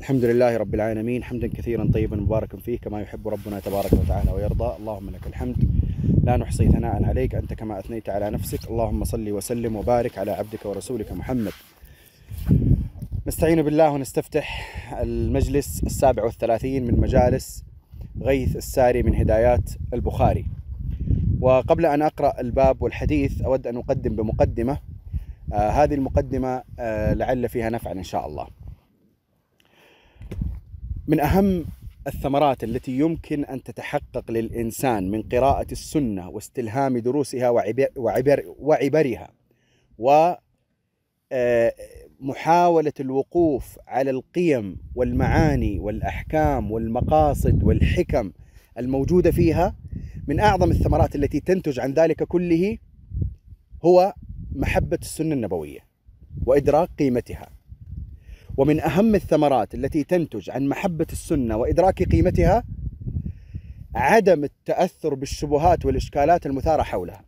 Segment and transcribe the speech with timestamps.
[0.00, 4.76] الحمد لله رب العالمين حمدا كثيرا طيبا مباركا فيه كما يحب ربنا تبارك وتعالى ويرضى.
[4.76, 5.56] اللهم لك الحمد.
[6.24, 8.70] لا نحصي ثناء عليك أنت كما أثنيت على نفسك.
[8.70, 11.52] اللهم صل وسلم وبارك على عبدك ورسولك محمد.
[13.26, 14.46] نستعين بالله ونستفتح
[15.00, 17.64] المجلس السابع والثلاثين من مجالس
[18.22, 20.46] غيث الساري من هدايات البخاري.
[21.40, 24.78] وقبل أن أقرأ الباب والحديث أود أن أقدم بمقدمة.
[25.52, 28.59] آه هذه المقدمة آه لعل فيها نفعا إن شاء الله.
[31.10, 31.64] من أهم
[32.06, 39.30] الثمرات التي يمكن أن تتحقق للإنسان من قراءة السنة واستلهام دروسها وعبر وعبر وعبرها
[42.20, 48.32] ومحاولة الوقوف على القيم والمعاني والأحكام والمقاصد والحكم
[48.78, 49.76] الموجودة فيها
[50.28, 52.78] من أعظم الثمرات التي تنتج عن ذلك كله
[53.84, 54.14] هو
[54.52, 55.80] محبة السنة النبوية
[56.46, 57.59] وإدراك قيمتها.
[58.60, 62.64] ومن أهم الثمرات التي تنتج عن محبة السنة وإدراك قيمتها
[63.94, 67.24] عدم التأثر بالشبهات والإشكالات المثارة حولها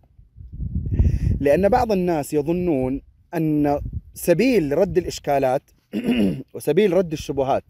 [1.41, 3.03] لأن بعض الناس يظنون
[3.35, 3.81] أن
[4.15, 5.63] سبيل رد الإشكالات
[6.55, 7.65] وسبيل رد الشبهات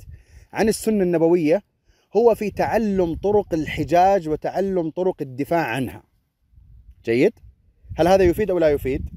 [0.53, 1.63] عن السنة النبوية
[2.17, 6.03] هو في تعلم طرق الحجاج وتعلم طرق الدفاع عنها
[7.05, 7.33] جيد؟
[7.97, 9.09] هل هذا يفيد أو لا يفيد؟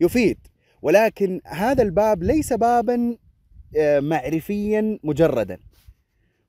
[0.00, 0.38] يفيد
[0.82, 3.23] ولكن هذا الباب ليس بابا
[3.78, 5.58] معرفيا مجردا.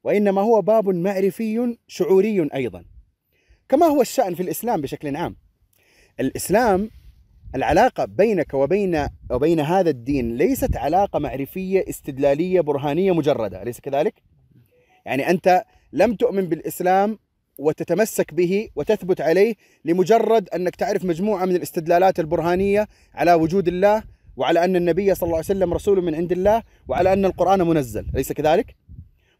[0.03, 2.83] وإنما هو باب معرفي شعوري أيضا.
[3.69, 5.35] كما هو الشأن في الإسلام بشكل عام.
[6.19, 6.89] الإسلام
[7.55, 13.61] العلاقة بينك وبين وبين هذا الدين ليست علاقة معرفية استدلالية برهانية مجردة.
[13.61, 14.13] أليس كذلك؟
[15.05, 17.19] يعني أنت لم تؤمن بالإسلام
[17.57, 24.03] وتتمسك به وتثبت عليه لمجرد أنك تعرف مجموعة من الاستدلالات البرهانية على وجود الله
[24.37, 28.05] وعلى أن النبي صلى الله عليه وسلم رسول من عند الله وعلى أن القرآن منزل
[28.15, 28.75] أليس كذلك؟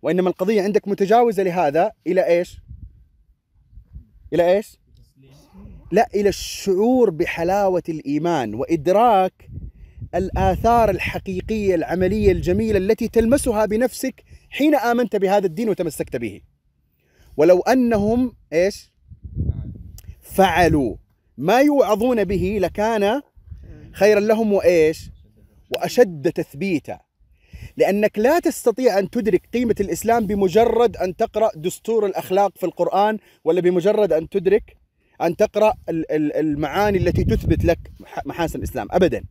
[0.02, 2.58] وإنما القضية عندك متجاوزة لهذا إلى إيش؟
[4.34, 4.78] إلى إيش؟
[5.92, 9.50] لا إلى الشعور بحلاوة الإيمان وإدراك
[10.16, 16.42] الآثار الحقيقية العملية الجميلة التي تلمسها بنفسك حين آمنت بهذا الدين وتمسكت به
[17.38, 18.92] ولو أنهم إيش؟
[20.22, 20.96] فعلوا
[21.38, 23.22] ما يوعظون به لكان
[23.96, 25.12] خيرا لهم وإيش؟
[25.76, 27.00] وأشد تثبيتا.
[27.78, 33.62] لأنك لا تستطيع أن تدرك قيمة الإسلام بمجرد أن تقرأ دستور الأخلاق في القرآن ولا
[33.62, 34.78] بمجرد أن تدرك
[35.22, 37.80] أن تقرأ المعاني التي تثبت لك
[38.26, 39.24] محاسن الإسلام ابدا.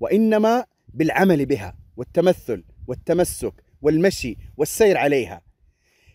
[0.00, 5.42] وإنما بالعمل بها والتمثل والتمسك والمشي والسير عليها.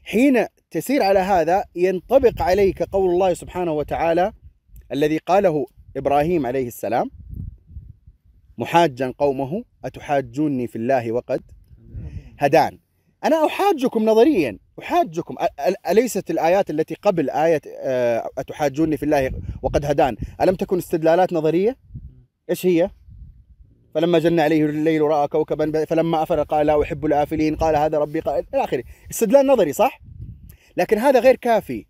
[0.04, 4.34] حين تسير على هذا ينطبق عليك قول الله سبحانه وتعالى
[4.92, 5.66] الذي قاله
[5.98, 7.12] إبراهيم عليه السلام
[8.58, 11.42] محاجا قومه أتحاجوني في الله وقد
[12.40, 12.80] هدان.
[13.24, 15.36] أنا أحاجكم نظريا أحاجكم.
[15.90, 17.62] أليست الآيات التي قبل آية
[18.38, 21.78] أتحاجوني في الله وقد هدان ألم تكن استدلالات نظرية؟
[22.50, 22.90] إيش هي؟
[23.96, 28.20] فلما جن عليه الليل رأى كوكبا فلما أفل قال لا أحب الآفلين قال هذا ربي
[28.20, 28.84] قال إلى آخره.
[29.12, 30.02] استدلال نظري صح؟
[30.78, 31.86] لكن هذا غير كافي.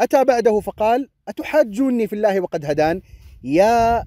[0.00, 3.02] أتى بعده فقال أتحاجوني في الله وقد هدان.
[3.42, 4.04] يا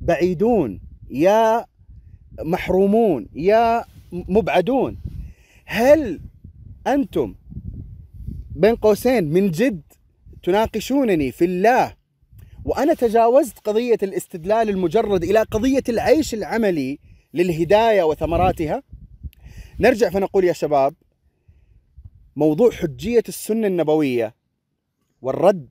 [0.00, 0.87] بعيدون.
[1.10, 1.66] يا
[2.40, 4.98] محرومون يا مبعدون.
[5.64, 6.20] هل
[6.86, 7.34] أنتم
[8.56, 9.82] بين قوسين من جد
[10.42, 11.94] تناقشونني في الله
[12.64, 16.98] وأنا تجاوزت قضية الاستدلال المجرد إلى قضية العيش العملي
[17.34, 18.82] للهداية وثمراتها؟
[19.80, 20.94] نرجع فنقول يا شباب
[22.36, 24.34] موضوع حجية السنة النبوية
[25.22, 25.68] والرد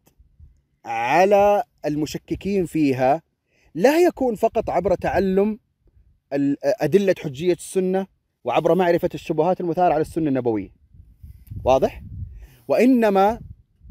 [0.85, 3.21] على المشككين فيها
[3.77, 5.59] لا يكون فقط عبر تعلم
[6.63, 8.07] أدلة حجية السنة
[8.43, 10.69] وعبر معرفة الشبهات المثارة على السنة النبوية.
[11.63, 12.03] واضح؟
[12.67, 13.39] وإنما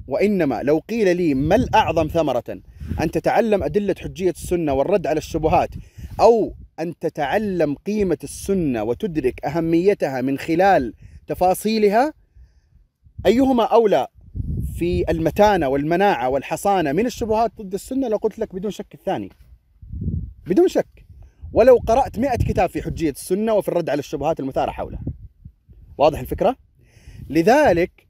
[0.09, 2.61] وإنما لو قيل لي ما الأعظم ثمرة؟
[3.01, 5.71] أن تتعلم أدلة حجية السنة والرد على الشبهات
[6.21, 10.95] أو أن تتعلم قيمة السنة وتدرك أهميتها من خلال
[11.27, 12.13] تفاصيلها
[13.27, 14.07] أيهما أولى
[14.75, 19.31] في المتانة والمناعة والحصانة من الشبهات ضد السنة؟ لو قلت لك بدون شك الثاني.
[20.47, 21.07] بدون شك.
[21.53, 25.03] ولو قرأت مئة كتاب في حجية السنة وفي الرد على الشبهات المثارة حولها
[25.99, 26.57] واضح الفكرة؟
[27.31, 28.07] لذلك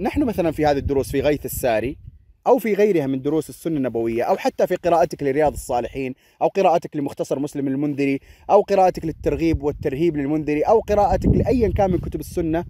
[0.00, 1.98] نحن مثلا في هذه الدروس في غيث الساري
[2.46, 6.96] أو في غيرها من دروس السنة النبوية أو حتى في قراءتك لرياض الصالحين أو قراءتك
[6.96, 8.20] لمختصر مسلم المنذري
[8.50, 12.64] أو قراءتك للترغيب والترهيب للمنذري أو قراءتك لأيا كان من كتب السنة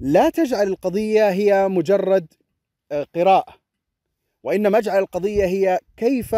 [0.00, 2.26] لا تجعل القضية هي مجرد
[3.14, 3.54] قراءة.
[4.42, 6.34] وإنما اجعل القضية هي كيف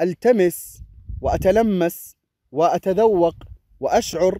[0.00, 0.82] ألتمس
[1.20, 2.16] وأتلمس
[2.52, 3.34] وأتذوق
[3.80, 4.38] وأشعر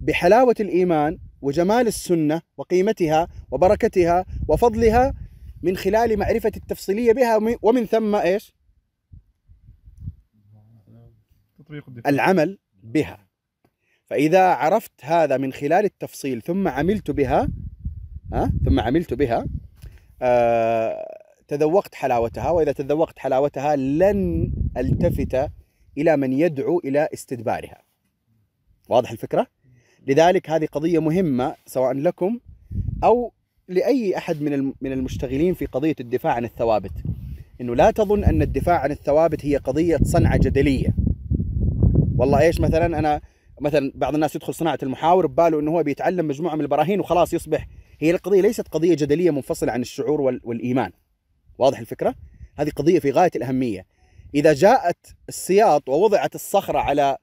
[0.00, 5.14] بحلاوة الإيمان وجمال السنة وقيمتها وبركتها وفضلها
[5.62, 8.54] من خلال معرفة التفصيلية بها ومن ثم إيش؟
[12.06, 13.26] العمل بها.
[14.06, 17.48] فإذا عرفت هذا من خلال التفصيل ثم عملت بها
[18.32, 19.46] ها ثم عملت بها
[20.22, 25.50] آه تذوقت حلاوتها وإذا تذوقت حلاوتها لن ألتفت
[25.98, 27.82] إلى من يدعو إلى استدبارها.
[28.88, 29.46] واضح الفكرة؟
[30.06, 32.40] لذلك هذه قضية مهمة سواء لكم
[33.04, 33.32] أو
[33.68, 36.92] لأي أحد من من المشتغلين في قضية الدفاع عن الثوابت.
[37.60, 40.94] إنه لا تظن أن الدفاع عن الثوابت هي قضية صنعة جدلية.
[42.16, 43.20] والله إيش مثلا أنا
[43.60, 47.68] مثلا بعض الناس يدخل صناعة المحاور بباله أنه هو بيتعلم مجموعة من البراهين وخلاص يصبح.
[48.00, 50.90] هي القضية ليست قضية جدلية منفصلة عن الشعور والإيمان.
[51.58, 52.14] واضح الفكرة؟
[52.56, 53.86] هذه قضية في غاية الأهمية
[54.34, 57.16] إذا جاءت السياط ووضعت الصخرة على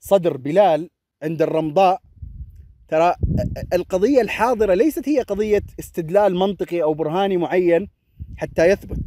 [0.00, 0.90] صدر بلال
[1.22, 2.00] عند الرمضاء
[2.88, 3.14] ترى
[3.72, 7.88] القضية الحاضرة ليست هي قضية استدلال منطقي أو برهاني معين
[8.36, 9.00] حتى يثبت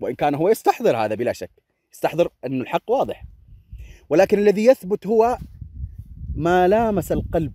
[0.00, 1.50] وإن كان هو يستحضر هذا بلا شك
[1.92, 3.24] يستحضر أن الحق واضح
[4.08, 5.38] ولكن الذي يثبت هو
[6.34, 7.54] ما لامس القلب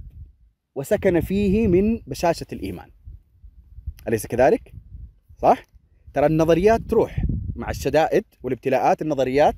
[0.75, 2.91] وسكن فيه من بشاشة الإيمان
[4.07, 4.73] أليس كذلك؟
[5.41, 5.63] صح؟
[6.13, 7.24] ترى النظريات تروح
[7.56, 9.56] مع الشدائد والابتلاءات النظريات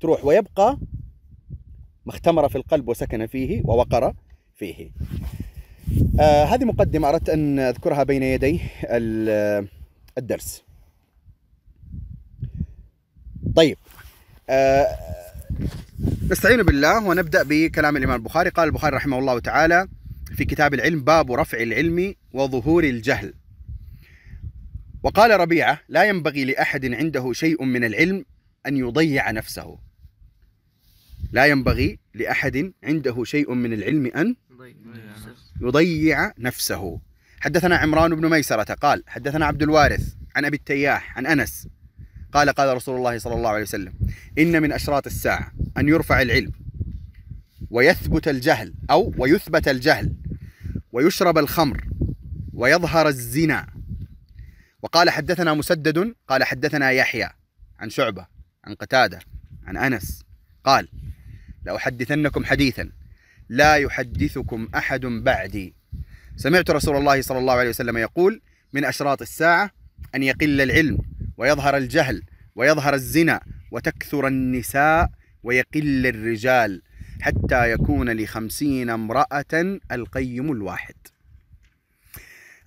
[0.00, 0.78] تروح ويبقى
[2.06, 4.14] ما اختمر في القلب وسكن فيه ووقر
[4.54, 4.90] فيه.
[6.20, 8.60] آه هذه مقدمة أردت أن أذكرها بين يدي
[10.18, 10.62] الدرس.
[13.56, 13.76] طيب
[14.50, 14.86] آه
[16.30, 18.50] نستعين بالله ونبدأ بكلام الإمام البخاري.
[18.50, 19.88] قال البخاري رحمه الله تعالى
[20.36, 23.34] في كتاب العلم باب رفع العلم وظهور الجهل.
[25.06, 28.24] وقال ربيعة لا ينبغي لأحد عنده شيء من العلم
[28.66, 29.78] أن يضيع نفسه.
[31.32, 34.36] لا ينبغي لأحد عنده شيء من العلم أن
[35.60, 37.00] يضيع نفسه.
[37.40, 41.68] حدثنا عمران بن ميسرة قال حدثنا عبد الوارث عن أبي التياح عن أنس
[42.32, 43.94] قال قال رسول الله صلى الله عليه وسلم
[44.38, 46.52] إن من أشراط الساعة أن يرفع العلم
[47.70, 50.14] ويثبت الجهل أو ويثبت الجهل
[50.92, 51.84] ويشرب الخمر
[52.52, 53.75] ويظهر الزنا
[54.86, 57.28] وقال حدثنا مسدد قال حدثنا يحيى
[57.78, 58.26] عن شعبة
[58.64, 59.20] عن قتادة
[59.66, 60.24] عن أنس.
[60.64, 60.88] قال
[61.64, 62.90] لأحدثنكم حديثا
[63.48, 65.74] لا يحدثكم أحد بعدي.
[66.36, 68.42] سمعت رسول الله صلى الله عليه وسلم يقول
[68.72, 69.70] من أشراط الساعة
[70.14, 70.98] أن يقل العلم
[71.36, 72.22] ويظهر الجهل
[72.54, 73.40] ويظهر الزنا
[73.70, 75.10] وتكثر النساء
[75.42, 76.82] ويقل الرجال
[77.20, 80.94] حتى يكون لخمسين امرأة القيم الواحد.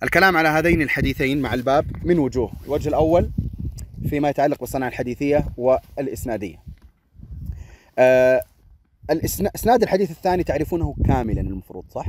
[0.02, 3.30] الكلام على هذين الحديثين مع الباب من وجوه الوجه الأول
[4.08, 6.62] فيما يتعلق بالصناعة الحديثية والإسنادية
[7.98, 8.42] آه
[9.10, 12.06] الإسناد الحديث الثاني تعرفونه كاملا المفروض صح؟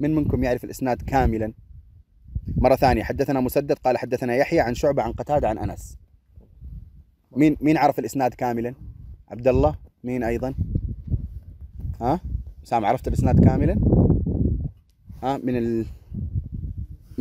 [0.00, 1.52] من منكم يعرف الإسناد كاملا؟
[2.56, 5.96] مرة ثانية حدثنا مسدد قال حدثنا يحيى عن شعبة عن قتادة عن أنس
[7.36, 8.74] مين مين عرف الإسناد كاملا؟
[9.28, 9.74] عبد الله
[10.04, 10.54] مين أيضا؟
[12.00, 12.20] ها؟
[12.64, 13.76] سام عرفت الإسناد كاملا؟
[15.22, 15.86] ها من ال...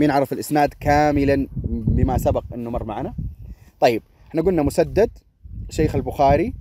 [0.02, 3.14] مين عرف الإسناد كاملا بما سبق أنه مر معنا؟
[3.80, 5.10] طيب إحنا قلنا مسدد
[5.70, 6.54] شيخ البخاري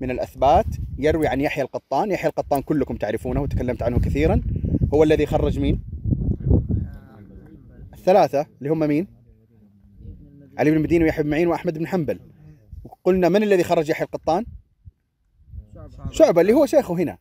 [0.00, 0.66] من الأثبات
[0.98, 2.10] يروي عن يحيى القطان.
[2.10, 4.40] يحيى القطان كلكم تعرفونه وتكلمت عنه كثيرا.
[4.94, 5.84] هو الذي خرج مين؟
[7.92, 9.06] الثلاثة اللي هم مين؟
[10.58, 12.20] علي بن المديني ويحيى بن معين وأحمد بن حنبل.
[13.04, 14.44] قلنا من الذي خرج يحيى القطان؟
[16.10, 17.18] شعبة اللي هو شيخه هنا.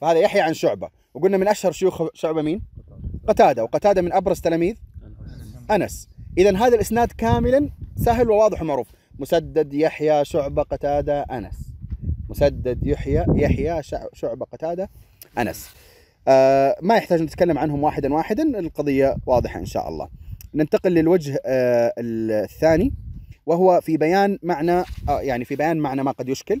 [0.00, 0.88] فهذا يحيى عن شعبة.
[1.14, 2.62] وقلنا من أشهر شيوخ شعبة مين؟
[3.28, 3.64] قتادة.
[3.64, 4.76] وقتادة من أبرز تلاميذ؟
[5.70, 6.08] أنس.
[6.38, 8.88] إذا هذا الإسناد كاملا سهل وواضح ومعروف.
[9.18, 11.72] مسدد يحيى شعبة قتادة أنس.
[12.28, 14.90] مسدد يحيى يحيى شعبة قتادة
[15.38, 15.70] أنس.
[16.28, 20.08] آه ما يحتاج نتكلم عنهم واحدا واحدا القضية واضحة إن شاء الله.
[20.54, 22.92] ننتقل للوجه آه الثاني
[23.46, 24.72] وهو في بيان معنى
[25.08, 26.60] آه يعني في بيان معنى ما قد يشكل.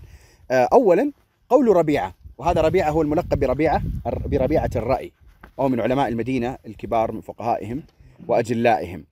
[0.50, 1.12] آه أولا
[1.48, 5.12] قول ربيعة وهذا ربيعة هو الملقب بربيعة بربيعة الرأي
[5.56, 7.82] وهو من علماء المدينة الكبار من فقهائهم.
[8.26, 9.06] وأجلائهم.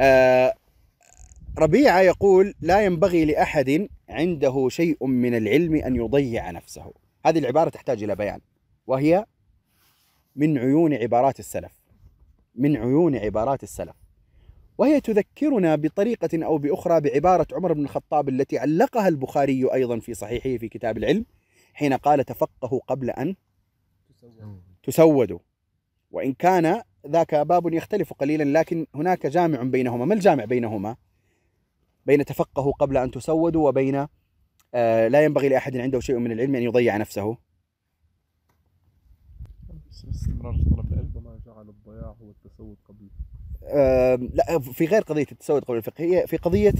[0.00, 0.54] آه
[1.58, 6.92] ربيعة يقول لا ينبغي لأحد عنده شيء من العلم أن يضيع نفسه.
[7.26, 8.40] هذه العبارة تحتاج إلى بيان.
[8.86, 9.26] وهي
[10.36, 11.72] من عيون عبارات السلف.
[12.54, 13.96] من عيون عبارات السلف.
[14.78, 20.58] وهي تذكرنا بطريقة أو بأخرى بعبارة عمر بن الخطاب التي علقها البخاري أيضا في صحيحه
[20.58, 21.24] في كتاب العلم
[21.74, 23.34] حين قال تفقهوا قبل أن
[24.82, 25.38] تسودوا
[26.10, 30.04] وإن كان ذاك باب يختلف قليلا لكن هناك جامع بينهما.
[30.04, 30.96] ما الجامع بينهما؟
[32.06, 34.06] بين تفقهوا قبل أن تسودوا وبين
[34.74, 37.36] آه لا ينبغي لأحد عنده شيء من العلم أن يضيع نفسه.
[39.90, 43.08] في طلب العلم وما جعل الضياع هو التسود قبل
[43.64, 46.74] آم، لا في غير قضية التسود قبل الفقه هي في قضية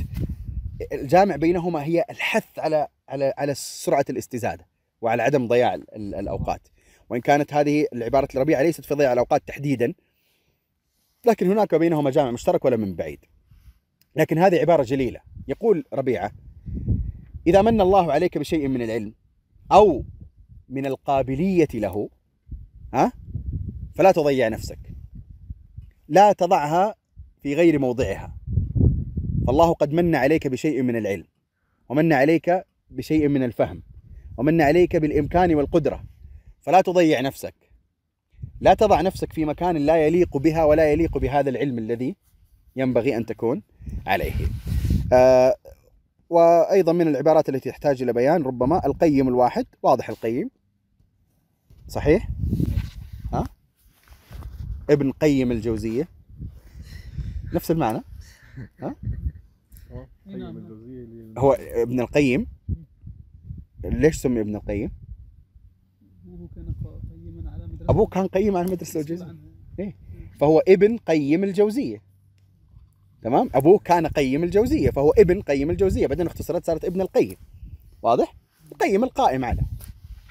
[0.93, 4.67] الجامع بينهما هي الحث على على على سرعة الاستزاده
[5.01, 6.69] وعلى عدم ضياع ال- ال- الأوقات.
[7.11, 9.95] وإن كانت هذه العبارة الربيعه ليست في ضياع الأوقات تحديدا
[11.27, 13.19] لكن هناك بينهما جامع مشترك ولا من بعيد.
[14.17, 15.21] لكن هذه عبارة جليلة.
[15.49, 16.33] يقول ربيعة
[17.47, 19.15] إذا من الله عليك بشيء من العلم
[19.73, 20.05] أو
[20.69, 22.11] من القابلية له
[22.95, 23.13] ها
[23.95, 24.79] فلا تضيع نفسك.
[26.09, 26.95] لا تضعها
[27.43, 28.37] في غير موضعها.
[29.47, 31.27] فالله قد من عليك بشيء من العلم
[31.89, 33.83] ومن عليك بشيء من الفهم
[34.37, 36.05] ومن عليك بالإمكان والقدرة
[36.61, 37.55] فلا تضيع نفسك.
[38.63, 42.17] لا تضع نفسك في مكان لا يليق بها ولا يليق بهذا العلم الذي
[42.77, 43.63] ينبغي أن تكون
[44.07, 44.35] عليه.
[45.13, 45.57] آه
[46.31, 50.51] وأيضا من العبارات التي تحتاج إلى بيان ربما القيم الواحد واضح القيم؟
[51.89, 52.29] صحيح؟
[53.33, 53.45] ها؟
[54.91, 56.09] ابن قيم الجوزية.
[57.55, 58.03] نفس المعنى؟
[60.27, 62.47] اللي هو ابن القيم.
[63.85, 64.91] ليش سمي ابن القيم؟
[66.27, 66.75] وهو كان
[67.89, 69.25] أبوه كان قيم على مسؤول الجوزية.
[69.25, 69.93] عنها.
[70.41, 72.03] فهو ابن قيم الجوزية.
[73.23, 76.07] تمام؟ أبوه كان قيم الجوزية فهو ابن قيم الجوزية.
[76.07, 77.37] بعدين اختصرت صارت ابن القيم.
[78.03, 78.35] واضح؟
[78.73, 79.63] القيم القائم على.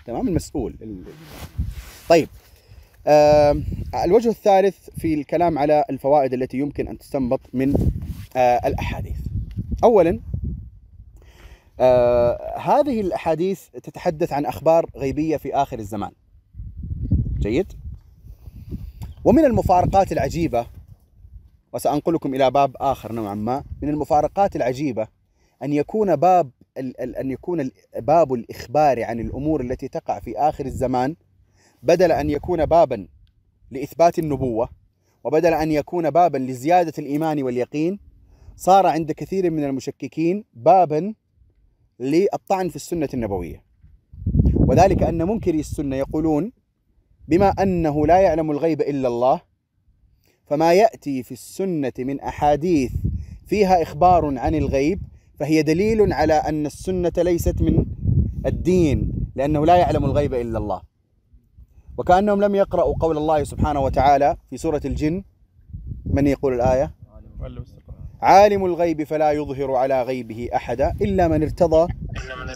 [0.05, 0.75] تمام؟ المسؤول.
[0.81, 1.03] ال-
[2.09, 2.27] طيب.
[3.07, 3.63] آم،
[4.05, 7.91] الوجه الثالث في الكلام على الفوائد التي يمكن أن تستنبط من
[8.35, 9.17] آه، الأحاديث.
[9.83, 10.19] اولا
[11.79, 16.11] آه، هذه الأحاديث تتحدث عن أخبار غيبية في آخر الزمان.
[17.41, 17.73] جيد.
[19.25, 20.65] ومن المفارقات العجيبة
[21.73, 25.07] وسأنقلكم إلى باب آخر نوعا ما من المفارقات العجيبة
[25.63, 26.51] أن يكون باب
[26.99, 31.15] أن يكون باب الإخبار عن الأمور التي تقع في آخر الزمان
[31.83, 33.07] بدل أن يكون بابا
[33.71, 34.69] لإثبات النبوة
[35.23, 37.99] وبدل أن يكون بابا لزيادة الإيمان واليقين
[38.55, 41.13] صار عند كثير من المشككين بابا
[41.99, 43.63] للطعن في السنة النبوية.
[44.53, 46.51] وذلك أن منكري السنة يقولون
[47.27, 49.41] بما أنه لا يعلم الغيب إلا الله
[50.45, 52.91] فما يأتي في السنة من أحاديث
[53.47, 55.01] فيها إخبار عن الغيب
[55.39, 57.85] فهي دليل على أن السنة ليست من
[58.45, 60.81] الدين لأنه لا يعلم الغيب إلا الله.
[61.97, 65.23] وكأنهم لم يقرأوا قول الله سبحانه وتعالى في سورة الجن
[66.05, 66.53] من يقول
[67.61, 71.93] استقرار عالم الغيب فلا يظهر على غيبه أحدا إلا من ارتضى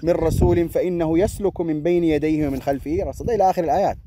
[0.04, 3.98] من رسول فإنه يسلك من بين يديه ومن خلفه رصدا إلى آخر الآيات.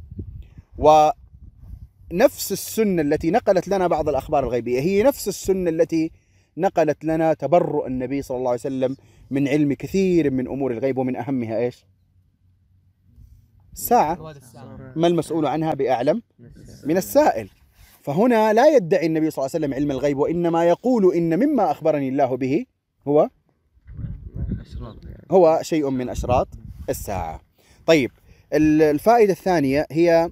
[0.79, 6.11] ونفس السنة التي نقلت لنا بعض الأخبار الغيبية هي نفس السنة التي
[6.57, 8.97] نقلت لنا تبرؤ النبي صلى الله عليه وسلم
[9.31, 11.85] من علم كثير من أمور الغيب ومن أهمها إيش؟
[13.73, 14.15] الساعة
[14.97, 16.23] ما المسؤول عنها بأعلم
[16.87, 17.49] من السائل
[18.03, 22.09] فهنا لا يدعي النبي صلى الله عليه وسلم علم الغيب وإنما يقول إن مما أخبرني
[22.09, 22.67] الله به
[23.09, 23.31] هو
[25.31, 26.49] هو شيء من أشراط
[26.91, 27.41] الساعة.
[27.87, 28.11] طيب
[28.53, 30.31] ال- الفائدة الثانية هي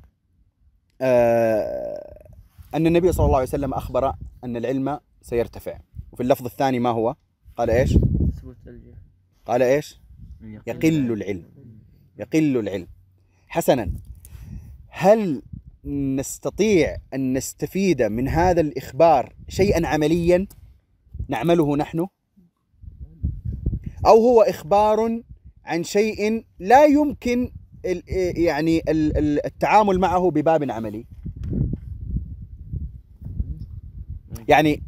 [1.01, 2.29] آه،
[2.75, 5.79] أن النبي صلى الله عليه وسلم أخبر أن العلم سيرتفع.
[6.13, 7.15] وفي اللفظ الثاني ما هو؟
[7.57, 7.71] قال
[8.71, 8.95] الجهل.
[9.47, 10.01] قال إيش؟
[10.67, 11.45] يقل العلم.
[12.19, 12.87] يقل العلم.
[13.49, 13.93] حسنا
[14.89, 15.43] هل
[15.85, 20.47] نستطيع أن نستفيد من هذا الإخبار شيئا عمليا؟
[21.29, 22.07] نعمله نحن؟
[24.07, 25.23] أو هو إخبار
[25.65, 27.53] عن شيء لا يمكن
[28.37, 31.07] يعني ال- ال- التعامل معه بباب عملي.
[34.49, 34.83] يعني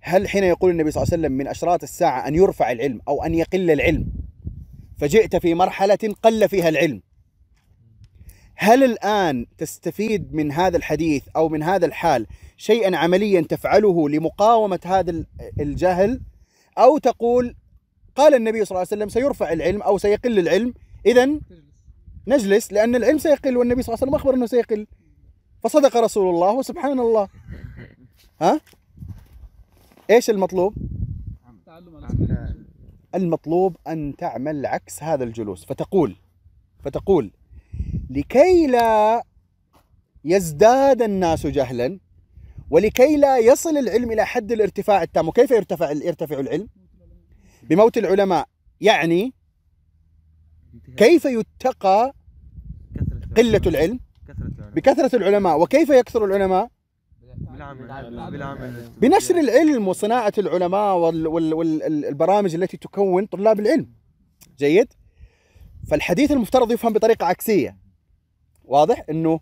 [0.00, 3.24] هل حين يقول النبي صلى الله عليه وسلم من أشراط الساعة أن يرفع العلم أو
[3.24, 4.06] أن يقل العلم
[4.98, 7.02] فجئت في مرحلة قل فيها العلم.
[8.56, 15.10] هل الآن تستفيد من هذا الحديث أو من هذا الحال شيئا عمليا تفعله لمقاومة هذا
[15.10, 15.26] ال-
[15.60, 16.20] الجهل؟
[16.78, 17.54] أو تقول
[18.16, 20.74] قال النبي صلى الله عليه وسلم سيرفع العلم أو سيقل العلم.
[21.04, 21.63] تجلس
[22.26, 24.86] نجلس لأن العلم سيقل والنبي صلى الله عليه وسلم أخبر إنه سيقل.
[25.62, 27.28] فصدق رسول الله وسبحان الله.
[28.40, 28.60] ها؟
[30.10, 30.74] إيش المطلوب.
[33.14, 35.64] المطلوب أن تعمل عكس هذا الجلوس.
[35.64, 36.16] فتقول
[36.84, 37.30] فتقول
[38.10, 39.22] لكي لا
[40.24, 41.98] يزداد الناس جهلا
[42.70, 45.28] ولكي لا يصل العلم إلى حد الارتفاع التام.
[45.28, 46.68] وكيف يرتفع يرتفع العلم؟
[47.62, 48.48] بموت العلماء.
[48.80, 49.32] يعني
[50.96, 52.14] كيف يتقى
[53.36, 54.00] قلة العلم؟
[54.74, 55.60] بكثرة العلماء.
[55.60, 56.70] وكيف يكثر العلماء؟
[59.00, 63.92] بنشر العلم وصناعة العلماء والبرامج التي تكون طلاب العلم.
[64.58, 64.92] جيد؟
[65.88, 67.76] فالحديث المفترض يفهم بطريقة عكسية.
[68.64, 69.40] واضح؟ إنه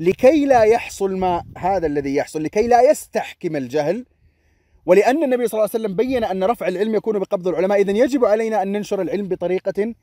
[0.00, 4.06] لكي لا يحصل ما هذا الذي يحصل لكي لا يستحكم الجهل
[4.86, 7.80] ولأن النبي صلى الله عليه وسلم بين أن رفع العلم يكون بقبض العلماء.
[7.80, 9.94] إذن يجب علينا أن ننشر العلم بطريقة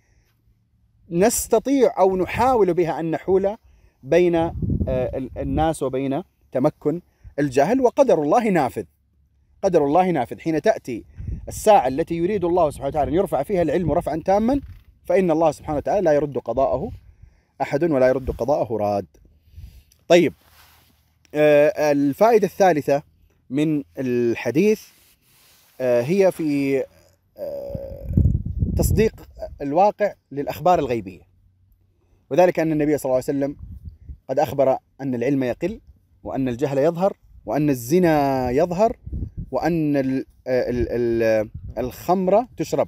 [1.12, 3.58] نستطيع أو نحاول بها أن نحول
[4.04, 4.52] بين آه،
[4.88, 7.02] ال- الناس وبين تمكن
[7.40, 8.84] الجهل وقدر الله نافذ.
[9.64, 10.40] قدر الله نافذ.
[10.40, 11.04] حين تأتي
[11.48, 14.62] الساعة التي يريد الله سبحانه وتعالى أن يرفع فيها العلم رفعا تاما
[15.06, 16.92] فإن الله سبحانه وتعالى لا يرد قضاءه
[17.62, 19.06] أحد ولا يرد قضاءه راد.
[20.08, 20.34] طيب
[21.36, 23.04] آه، الفائدة الثالثة
[23.50, 24.82] من الحديث
[25.82, 26.84] آه، هي في
[28.78, 29.14] تصديق
[29.62, 31.22] الواقع للأخبار الغيبية.
[32.30, 33.56] وذلك أن النبي صلى الله عليه وسلم
[34.30, 35.82] قد أخبر أن العلم يقل
[36.24, 38.98] وأن الجهل يظهر وأن الزنا يظهر
[39.52, 40.88] وأن ال ال
[41.24, 42.88] ال الخمر تشرب.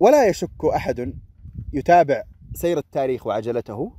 [0.00, 1.14] ولا يشك أحد
[1.72, 2.22] يتابع
[2.54, 3.92] سير التاريخ وعجلته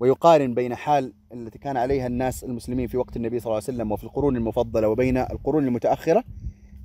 [0.00, 3.92] ويقارن بين حال التي كان عليها الناس المسلمين في وقت النبي صلى الله عليه وسلم
[3.92, 6.24] وفي القرون المفضلة وبين القرون المتأخرة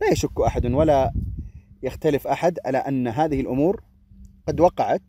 [0.02, 1.14] لا يشك أحد ولا
[1.84, 3.84] يختلف أحد على أن هذه الأمور
[4.48, 5.02] قد وقعت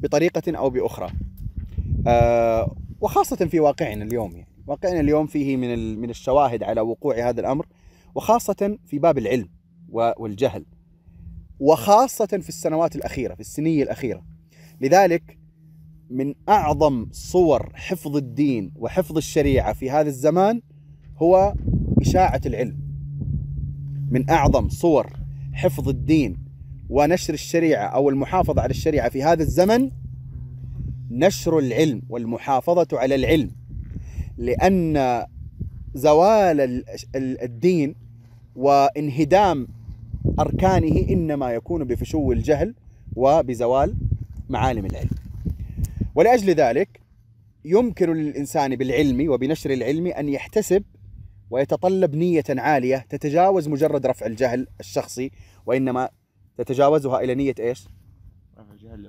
[0.00, 1.10] بطريقة أو بأخرى.
[2.06, 4.48] آه وخاصة في واقعنا اليوم يعني.
[4.66, 7.66] واقعنا اليوم فيه من من الشواهد على وقوع هذا الأمر
[8.14, 9.48] وخاصة في باب العلم
[9.88, 10.64] والجهل
[11.60, 14.24] وخاصة في السنوات الأخيرة في السنية الأخيرة.
[14.80, 15.38] لذلك
[16.10, 20.62] من أعظم صور حفظ الدين وحفظ الشريعة في هذا الزمان
[21.16, 21.54] هو
[22.00, 22.85] إشاعة العلم.
[24.10, 25.12] من أعظم صور
[25.52, 26.36] حفظ الدين
[26.90, 29.90] ونشر الشريعة أو المحافظة على الشريعة في هذا الزمن
[31.10, 33.50] نشر العلم والمحافظة على العلم.
[34.38, 35.24] لأن
[35.94, 36.84] زوال ال-
[37.14, 37.94] ال- الدين
[38.56, 39.68] وانهدام
[40.38, 42.74] أركانه إنما يكون بفشو الجهل
[43.16, 43.94] وبزوال
[44.48, 45.10] معالم العلم.
[46.14, 47.00] ولأجل ذلك
[47.64, 50.82] يمكن للإنسان بالعلم وبنشر العلم أن يحتسب
[51.50, 55.30] ويتطلب نية عالية تتجاوز مجرد رفع الجهل الشخصي
[55.66, 56.08] وإنما
[56.58, 57.88] تتجاوزها إلى نية إيش؟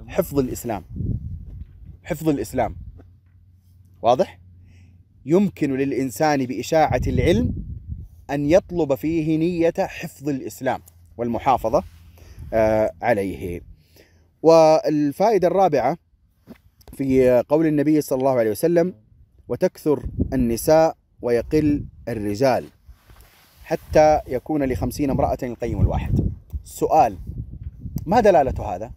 [0.09, 0.83] حفظ الإسلام
[2.03, 2.75] حفظ الإسلام
[4.01, 4.39] واضح؟
[5.25, 7.55] يمكن للإنسان بإشاعة العلم
[8.29, 10.81] أن يطلب فيه نية حفظ الإسلام
[11.17, 11.83] والمحافظة
[12.53, 13.61] آه، عليه
[14.41, 15.97] والفائدة الرابعة
[16.93, 18.93] في قول النبي صلى الله عليه وسلم
[19.47, 22.65] وتكثر النساء ويقل الرجال
[23.63, 26.31] حتى يكون لخمسين امرأة القيم الواحد.
[26.63, 27.17] السؤال
[28.05, 28.91] ما دلالة هذا؟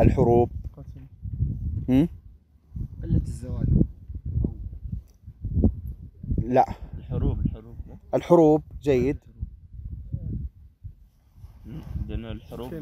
[0.00, 0.50] الحروب.
[0.72, 2.08] قتل؟
[3.02, 3.68] قلة الزواج.
[6.38, 6.74] لا.
[6.98, 7.76] الحروب الحروب.
[8.14, 9.18] الحروب جيد.
[12.08, 12.74] لأن الحروب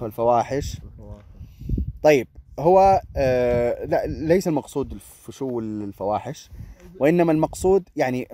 [0.00, 0.80] والفواحش.
[2.02, 2.28] طيب
[2.58, 6.50] هو آه لا ليس المقصود الفشو الفواحش
[7.00, 8.28] وإنما المقصود يعني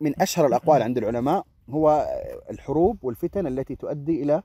[0.00, 2.08] من أشهر الأقوال عند العلماء هو
[2.50, 4.42] الحروب والفتن التي تؤدي إلى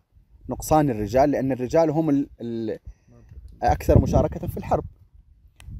[0.49, 2.79] نقصان الرجال لأن الرجال هم ال ال
[3.63, 4.83] أكثر مشاركة في الحرب.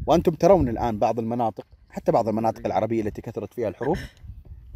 [0.07, 3.97] وأنتم ترون الآن بعض المناطق حتى بعض المناطق العربية التي كثرت فيها الحروب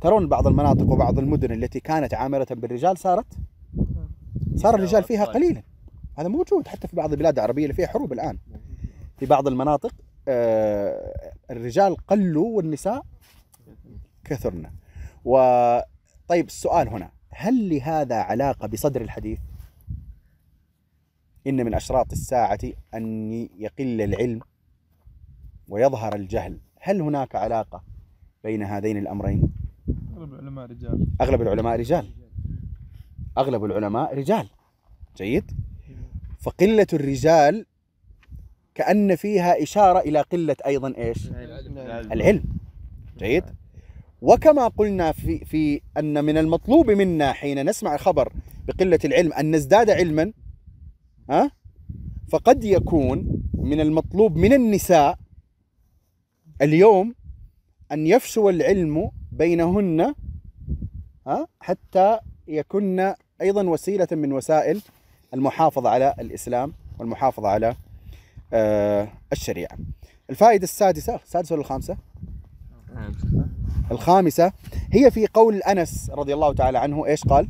[0.01, 3.25] ترون بعض المناطق وبعض المدن التي كانت عامرة بالرجال صارت
[4.55, 5.63] صار الرجال فيها قليلا.
[6.17, 8.37] هذا موجود حتى في بعض البلاد العربية اللي فيها حروب الآن.
[9.17, 9.93] في بعض المناطق
[10.27, 13.05] آه، الرجال قلوا والنساء
[14.23, 14.71] كثرن.
[15.25, 19.39] وطيب السؤال هنا هل لهذا علاقة بصدر الحديث؟
[21.47, 22.59] إن من أشراط الساعة
[22.93, 24.41] أن يقل العلم
[25.69, 26.59] ويظهر الجهل.
[26.79, 27.83] هل هناك علاقة
[28.43, 29.53] بين هذين الأمرين؟
[30.13, 31.07] أغلب العلماء رجال.
[31.21, 32.11] أغلب العلماء رجال.
[33.37, 34.49] أغلب العلماء رجال.
[35.17, 35.51] جيد؟
[36.41, 37.65] فقلة الرجال
[38.75, 41.27] كأن فيها إشارة إلى قلة أيضا إيش؟
[42.11, 42.43] العلم.
[43.17, 43.43] جيد.
[44.21, 48.33] وكما قلنا في في أن من المطلوب منا حين نسمع خبر
[48.67, 50.33] بقلة العلم أن نزداد علما
[51.29, 51.51] ها؟
[52.29, 55.19] فقد يكون من المطلوب من النساء
[56.61, 57.15] اليوم
[57.91, 60.13] أن يفشو العلم بينهن
[61.27, 64.81] ها؟ حتى يكن أيضا وسيلة من وسائل
[65.33, 67.75] المحافظة على الإسلام والمحافظة على
[68.53, 69.77] آه الشريعة.
[70.29, 71.97] الفائدة السادسة السادسة ولا الخامسة؟
[73.91, 74.51] الخامسة
[74.91, 77.47] هي في قول أنس رضي الله تعالى عنه إيش قال؟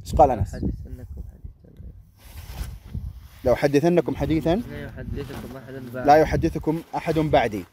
[0.00, 0.88] إيش قال حديثا
[3.44, 7.64] لو حدثنكم حديثا لا يحدثكم أحد بعد لا يحدثكم احد بعدي.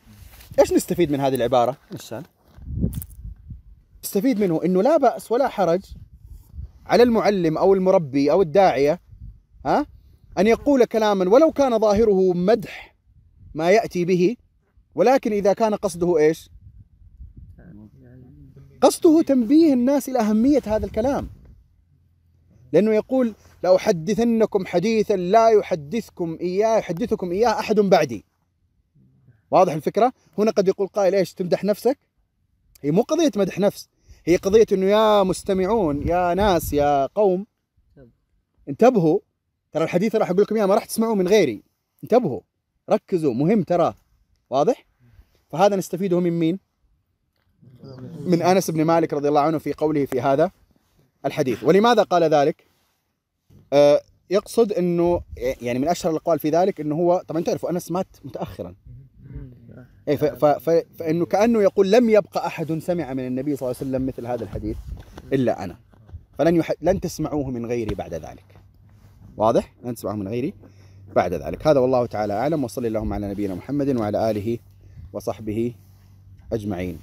[0.60, 2.24] إيش نستفيد من هذه العبارة؟ انسان
[4.04, 5.82] نستفيد منه إنه لا بأس ولا حرج
[6.86, 9.00] على المعلم أو المربي أو الداعية
[9.66, 9.86] ها
[10.38, 12.96] أن يقول كلاما ولو كان ظاهره مدح
[13.54, 14.36] ما يأتي به
[14.96, 16.50] ولكن إذا كان قصده إيش؟
[18.82, 21.30] قصده تنبيه الناس إلى أهمية هذا الكلام
[22.74, 28.26] لأنه يقول لأحدثنكم حديثا لا يحدثكم إياه يحدثكم إياه أحد بعدي
[29.52, 31.98] واضح الفكرة؟ هنا قد يقول قائل إيش تمدح نفسك؟
[32.82, 33.90] هي مو قضية مدح نفس
[34.28, 37.46] هي قضية إنه يا مستمعون يا ناس يا قوم
[38.70, 39.20] انتبهوا.
[39.72, 41.64] ترى الحديث راح أقول لكم إياه ما راح تسمعوه من غيري.
[42.04, 42.42] انتبهوا.
[42.90, 43.34] ركزوا.
[43.34, 43.96] مهم تراه
[44.50, 44.86] واضح؟
[45.50, 46.60] فهذا نستفيده من مين؟
[48.20, 50.52] من أنس بن مالك رضي الله عنه في قوله في هذا
[51.26, 51.64] الحديث.
[51.64, 52.68] ولماذا قال ذلك؟
[53.74, 58.08] آه يقصد إنه يعني من أشهر الأقوال في ذلك إنه هو طبعا تعرفوا أنس مات
[58.24, 58.76] متاخرا.
[60.10, 63.90] اي ف- ف- فإنه كأنه يقول لم يبقى أحد سمع من النبي صلى الله عليه
[63.90, 64.78] وسلم مثل هذا الحديث
[65.34, 65.76] إلا أنا.
[66.38, 66.72] فلن يح...
[66.82, 68.46] لن تسمعوه من غيري بعد ذلك.
[69.38, 70.54] واضح؟ لن تسمعوه من غيري
[71.16, 71.68] بعد ذلك.
[71.68, 72.64] هذا والله تعالى أعلم.
[72.64, 74.58] وصلي اللهم على نبينا محمد وعلى آله
[75.14, 75.74] وصحبه
[76.54, 77.00] أجمعين.